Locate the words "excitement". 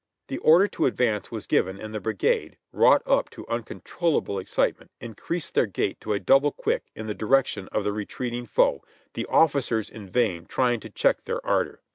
4.39-4.89